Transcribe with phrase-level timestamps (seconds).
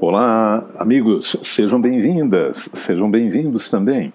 [0.00, 4.12] Olá, amigos, sejam bem-vindas, sejam bem-vindos também.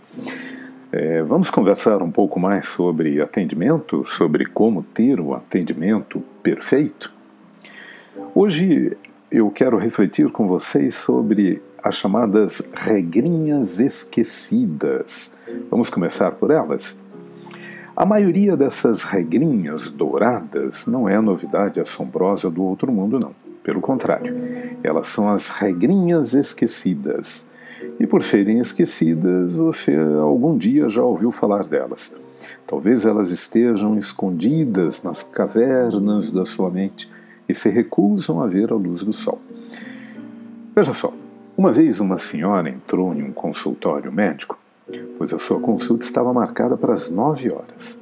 [0.92, 7.12] É, vamos conversar um pouco mais sobre atendimento, sobre como ter o atendimento perfeito.
[8.36, 8.96] Hoje
[9.32, 15.36] eu quero refletir com vocês sobre as chamadas regrinhas esquecidas.
[15.70, 17.00] Vamos começar por elas?
[17.96, 23.39] A maioria dessas regrinhas douradas não é novidade assombrosa do outro mundo, não.
[23.64, 24.34] Pelo contrário,
[24.84, 27.50] elas são as regrinhas esquecidas.
[28.00, 32.16] E por serem esquecidas, você algum dia já ouviu falar delas.
[32.66, 37.12] Talvez elas estejam escondidas nas cavernas da sua mente
[37.48, 39.42] e se recusam a ver a luz do sol.
[40.76, 41.14] Veja só,
[41.58, 44.58] uma vez uma senhora entrou em um consultório médico,
[45.18, 48.00] pois a sua consulta estava marcada para as nove horas.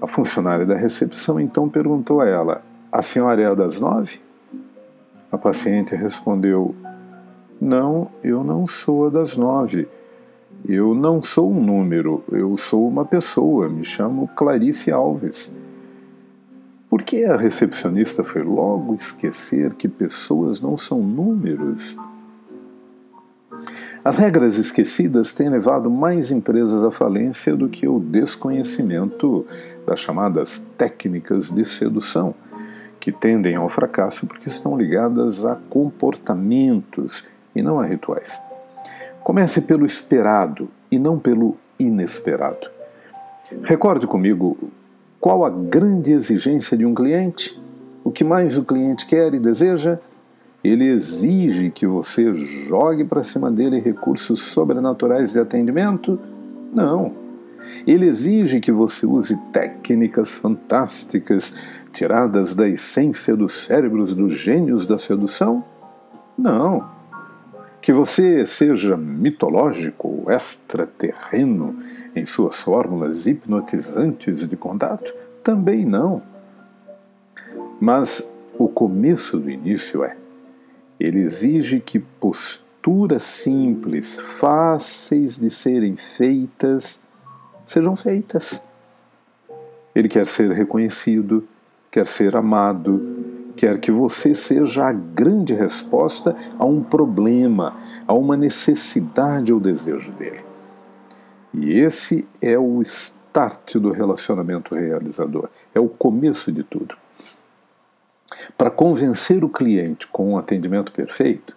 [0.00, 4.20] A funcionária da recepção então perguntou a ela: A senhora é a das nove?
[5.34, 6.76] A paciente respondeu:
[7.60, 9.88] Não, eu não sou a das nove.
[10.64, 15.52] Eu não sou um número, eu sou uma pessoa, me chamo Clarice Alves.
[16.88, 21.96] Por que a recepcionista foi logo esquecer que pessoas não são números?
[24.04, 29.44] As regras esquecidas têm levado mais empresas à falência do que o desconhecimento
[29.84, 32.36] das chamadas técnicas de sedução
[33.04, 38.40] que tendem ao fracasso porque estão ligadas a comportamentos e não a rituais.
[39.22, 42.66] Comece pelo esperado e não pelo inesperado.
[43.62, 44.56] Recorde comigo
[45.20, 47.60] qual a grande exigência de um cliente,
[48.02, 49.98] o que mais o cliente quer e deseja.
[50.62, 56.18] Ele exige que você jogue para cima dele recursos sobrenaturais de atendimento?
[56.72, 57.12] Não.
[57.86, 61.54] Ele exige que você use técnicas fantásticas
[61.94, 65.64] tiradas da essência dos cérebros dos gênios da sedução?
[66.36, 66.90] Não.
[67.80, 71.78] Que você seja mitológico extraterreno
[72.14, 75.14] em suas fórmulas hipnotizantes de contato?
[75.42, 76.20] Também não.
[77.80, 80.16] Mas o começo do início é:
[80.98, 87.00] ele exige que posturas simples, fáceis de serem feitas,
[87.64, 88.64] sejam feitas.
[89.94, 91.46] Ele quer ser reconhecido,
[91.94, 98.36] quer ser amado, quer que você seja a grande resposta a um problema, a uma
[98.36, 100.44] necessidade ou desejo dele.
[101.52, 106.96] E esse é o start do relacionamento realizador, é o começo de tudo.
[108.58, 111.56] Para convencer o cliente com um atendimento perfeito,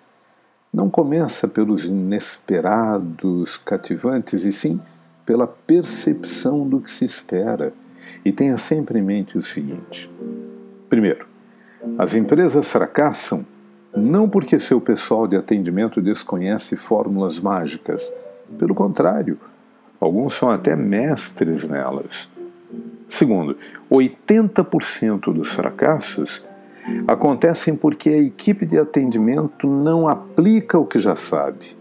[0.72, 4.80] não começa pelos inesperados cativantes, e sim
[5.26, 7.74] pela percepção do que se espera
[8.24, 10.10] e tenha sempre em mente o seguinte:
[10.90, 11.26] primeiro,
[11.98, 13.46] as empresas fracassam
[13.96, 18.14] não porque seu pessoal de atendimento desconhece fórmulas mágicas.
[18.58, 19.40] Pelo contrário,
[20.00, 22.30] alguns são até mestres nelas.
[23.10, 23.58] Segundo,
[23.90, 26.48] 80% dos fracassos
[27.08, 31.77] acontecem porque a equipe de atendimento não aplica o que já sabe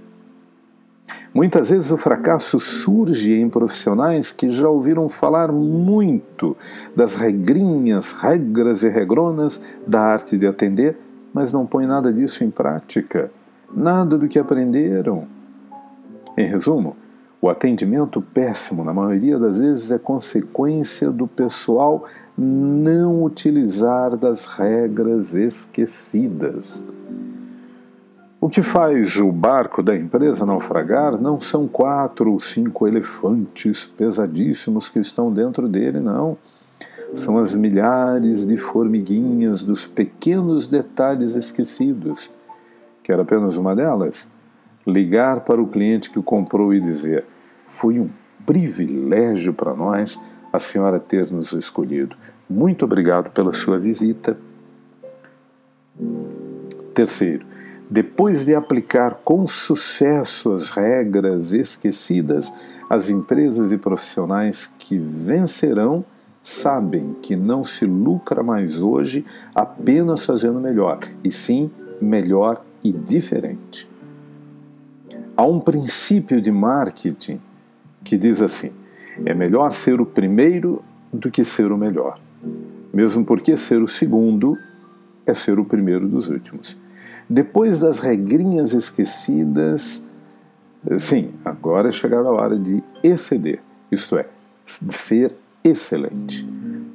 [1.37, 6.57] Muitas vezes o fracasso surge em profissionais que já ouviram falar muito
[6.97, 10.97] das regrinhas, regras e regronas da arte de atender,
[11.35, 13.31] mas não põem nada disso em prática,
[13.71, 15.29] nada do que aprenderam.
[16.39, 16.97] Em resumo,
[17.39, 25.35] o atendimento péssimo, na maioria das vezes, é consequência do pessoal não utilizar das regras
[25.35, 26.83] esquecidas.
[28.39, 34.91] O que faz o barco da empresa naufragar não são quatro ou cinco elefantes pesadíssimos
[34.91, 36.37] que estão dentro dele, não.
[37.15, 42.33] São as milhares de formiguinhas dos pequenos detalhes esquecidos.
[43.03, 44.31] Quer apenas uma delas?
[44.87, 47.25] Ligar para o cliente que comprou e dizer:
[47.69, 48.11] Foi um
[48.45, 52.17] privilégio para nós a senhora ter nos escolhido.
[52.49, 54.37] Muito obrigado pela sua visita.
[56.93, 57.47] Terceiro,
[57.89, 62.53] depois de aplicar com sucesso as regras esquecidas,
[62.91, 66.05] as empresas e profissionais que vencerão
[66.43, 69.25] sabem que não se lucra mais hoje
[69.55, 73.89] apenas fazendo melhor, e sim melhor e diferente.
[75.37, 77.41] Há um princípio de marketing
[78.05, 78.71] que diz assim:
[79.25, 82.19] é melhor ser o primeiro do que ser o melhor,
[82.93, 84.55] mesmo porque ser o segundo
[85.25, 86.81] é ser o primeiro dos últimos.
[87.29, 90.05] Depois das regrinhas esquecidas,
[90.99, 94.27] sim, agora é chegada a hora de exceder, isto é,
[94.81, 95.35] de ser
[95.65, 96.49] excelente,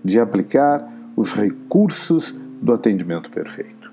[0.04, 3.92] de aplicar os recursos do atendimento perfeito.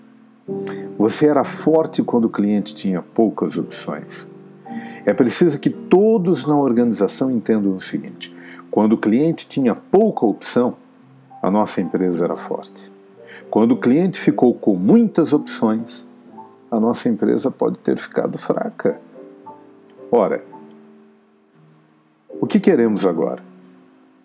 [0.96, 4.28] Você era forte quando o cliente tinha poucas opções.
[5.04, 8.34] É preciso que todos na organização entendam o seguinte:
[8.70, 10.76] quando o cliente tinha pouca opção,
[11.42, 12.92] a nossa empresa era forte.
[13.50, 16.06] Quando o cliente ficou com muitas opções,
[16.70, 19.00] a nossa empresa pode ter ficado fraca.
[20.10, 20.42] Ora,
[22.40, 23.42] o que queremos agora?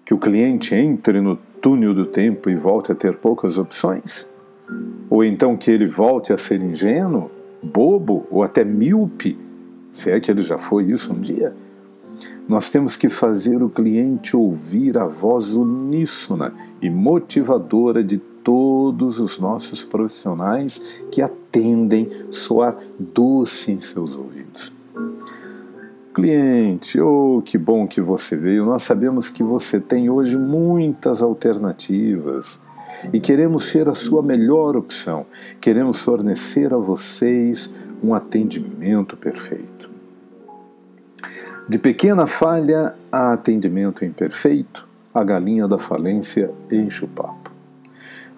[0.05, 4.29] Que o cliente entre no túnel do tempo e volte a ter poucas opções?
[5.09, 7.31] Ou então que ele volte a ser ingênuo,
[7.61, 9.37] bobo ou até míope,
[9.91, 11.55] se é que ele já foi isso um dia?
[12.47, 19.39] Nós temos que fazer o cliente ouvir a voz uníssona e motivadora de todos os
[19.39, 20.81] nossos profissionais
[21.11, 24.75] que atendem soar doce em seus ouvidos.
[26.13, 28.65] Cliente, oh, que bom que você veio.
[28.65, 32.61] Nós sabemos que você tem hoje muitas alternativas
[33.11, 35.25] e queremos ser a sua melhor opção.
[35.59, 37.73] Queremos fornecer a vocês
[38.03, 39.89] um atendimento perfeito.
[41.67, 47.42] De pequena falha a atendimento imperfeito, a galinha da falência enche o papo.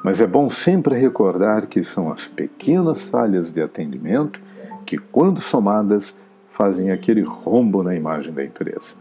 [0.06, 4.40] Mas é bom sempre recordar que são as pequenas falhas de atendimento
[4.86, 8.98] que, quando somadas, fazem aquele rombo na imagem da empresa.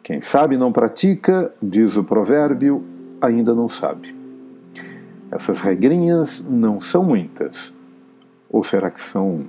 [0.00, 2.84] Quem sabe não pratica, diz o provérbio,
[3.20, 4.14] ainda não sabe.
[5.28, 7.74] Essas regrinhas não são muitas.
[8.48, 9.46] Ou será que são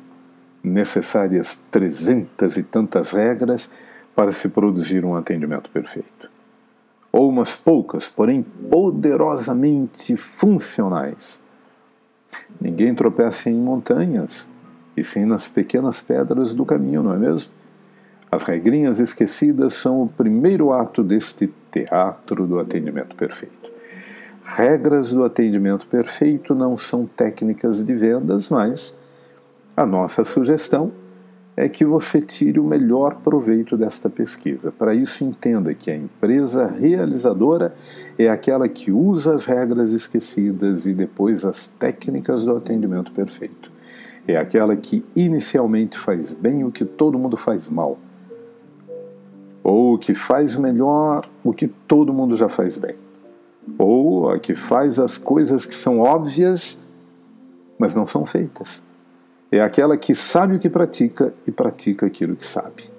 [0.63, 3.69] necessárias trezentas e tantas regras
[4.15, 6.32] para se produzir um atendimento perfeito?
[7.13, 11.43] Ou umas poucas, porém poderosamente funcionais?
[12.59, 14.51] Ninguém tropeça em montanhas,
[14.97, 17.53] e sim nas pequenas pedras do caminho, não é mesmo?
[18.31, 23.71] As regrinhas esquecidas são o primeiro ato deste teatro do atendimento perfeito.
[24.43, 28.97] Regras do atendimento perfeito não são técnicas de vendas, mas
[29.77, 30.91] a nossa sugestão
[31.55, 34.71] é que você tire o melhor proveito desta pesquisa.
[34.71, 37.75] Para isso, entenda que a empresa realizadora
[38.17, 43.73] é aquela que usa as regras esquecidas e depois as técnicas do atendimento perfeito
[44.27, 47.97] é aquela que inicialmente faz bem o que todo mundo faz mal,
[49.63, 52.95] ou que faz melhor o que todo mundo já faz bem,
[53.77, 56.81] ou a que faz as coisas que são óbvias,
[57.77, 58.85] mas não são feitas.
[59.53, 62.89] É aquela que sabe o que pratica e pratica aquilo que sabe.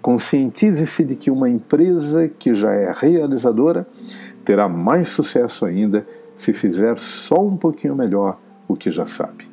[0.00, 3.86] Conscientize-se de que uma empresa que já é realizadora
[4.46, 9.46] terá mais sucesso ainda se fizer só um pouquinho melhor o que já sabe.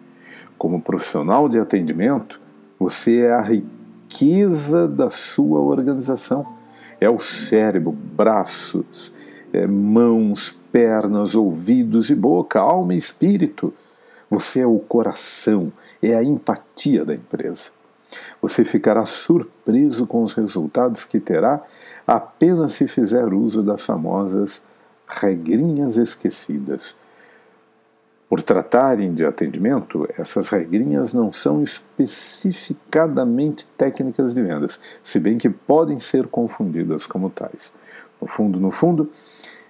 [0.58, 2.40] Como profissional de atendimento,
[2.80, 6.48] você é a riqueza da sua organização.
[7.02, 9.14] É o cérebro, braços,
[9.52, 13.74] é, mãos, pernas, ouvidos e boca, alma e espírito.
[14.30, 17.72] Você é o coração, é a empatia da empresa.
[18.42, 21.62] Você ficará surpreso com os resultados que terá
[22.06, 24.66] apenas se fizer uso das famosas
[25.08, 26.96] regrinhas esquecidas
[28.32, 35.50] por tratarem de atendimento, essas regrinhas não são especificadamente técnicas de vendas, se bem que
[35.50, 37.76] podem ser confundidas como tais.
[38.22, 39.12] No fundo, no fundo,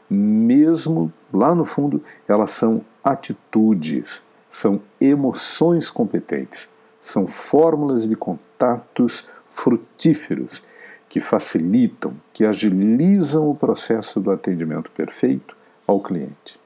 [0.07, 6.69] mesmo lá no fundo, elas são atitudes, são emoções competentes,
[6.99, 10.61] são fórmulas de contatos frutíferos
[11.07, 15.55] que facilitam, que agilizam o processo do atendimento perfeito
[15.87, 16.59] ao cliente.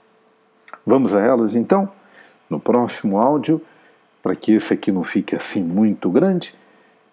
[0.86, 1.90] Vamos a elas então?
[2.50, 3.62] No próximo áudio,
[4.22, 6.56] para que esse aqui não fique assim muito grande,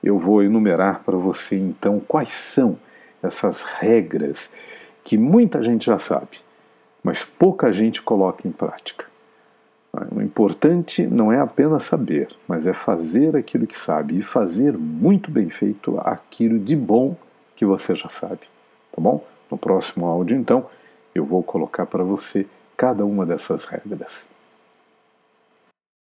[0.02, 2.78] eu vou enumerar para você então quais são
[3.22, 4.50] essas regras
[5.04, 6.40] que muita gente já sabe,
[7.02, 9.11] mas pouca gente coloca em prática.
[10.42, 15.48] Importante não é apenas saber, mas é fazer aquilo que sabe e fazer muito bem
[15.48, 17.14] feito aquilo de bom
[17.54, 18.40] que você já sabe.
[18.90, 19.24] Tá bom?
[19.48, 20.66] No próximo áudio, então,
[21.14, 22.44] eu vou colocar para você
[22.76, 24.31] cada uma dessas regras.